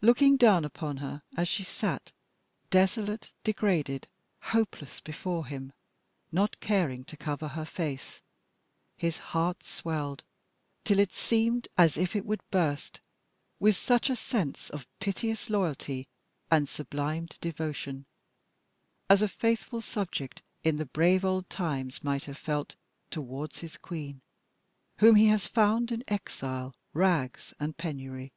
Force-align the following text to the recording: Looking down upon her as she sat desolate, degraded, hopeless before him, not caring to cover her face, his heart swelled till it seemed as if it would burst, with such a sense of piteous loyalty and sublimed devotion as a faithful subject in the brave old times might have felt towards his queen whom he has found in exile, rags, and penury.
Looking 0.00 0.38
down 0.38 0.64
upon 0.64 0.96
her 0.96 1.20
as 1.36 1.46
she 1.46 1.62
sat 1.62 2.10
desolate, 2.70 3.28
degraded, 3.44 4.06
hopeless 4.40 4.98
before 5.02 5.44
him, 5.44 5.74
not 6.32 6.58
caring 6.60 7.04
to 7.04 7.18
cover 7.18 7.48
her 7.48 7.66
face, 7.66 8.22
his 8.96 9.18
heart 9.18 9.62
swelled 9.62 10.24
till 10.84 10.98
it 10.98 11.12
seemed 11.12 11.68
as 11.76 11.98
if 11.98 12.16
it 12.16 12.24
would 12.24 12.40
burst, 12.50 13.00
with 13.60 13.76
such 13.76 14.08
a 14.08 14.16
sense 14.16 14.70
of 14.70 14.86
piteous 15.00 15.50
loyalty 15.50 16.08
and 16.50 16.66
sublimed 16.66 17.36
devotion 17.42 18.06
as 19.10 19.20
a 19.20 19.28
faithful 19.28 19.82
subject 19.82 20.40
in 20.64 20.78
the 20.78 20.86
brave 20.86 21.26
old 21.26 21.50
times 21.50 22.02
might 22.02 22.24
have 22.24 22.38
felt 22.38 22.74
towards 23.10 23.58
his 23.58 23.76
queen 23.76 24.22
whom 25.00 25.14
he 25.16 25.26
has 25.26 25.46
found 25.46 25.92
in 25.92 26.02
exile, 26.08 26.74
rags, 26.94 27.52
and 27.60 27.76
penury. 27.76 28.32